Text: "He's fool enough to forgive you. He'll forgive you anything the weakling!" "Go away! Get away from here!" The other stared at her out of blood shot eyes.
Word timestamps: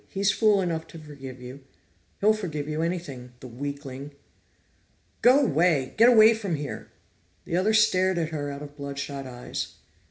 "He's 0.07 0.31
fool 0.31 0.61
enough 0.63 0.87
to 0.87 0.97
forgive 0.97 1.39
you. 1.39 1.59
He'll 2.21 2.33
forgive 2.33 2.67
you 2.67 2.81
anything 2.81 3.33
the 3.39 3.47
weakling!" 3.47 4.15
"Go 5.21 5.45
away! 5.45 5.93
Get 5.95 6.09
away 6.09 6.33
from 6.33 6.55
here!" 6.55 6.91
The 7.45 7.55
other 7.55 7.75
stared 7.75 8.17
at 8.17 8.29
her 8.29 8.49
out 8.49 8.63
of 8.63 8.75
blood 8.75 8.97
shot 8.97 9.27
eyes. 9.27 9.75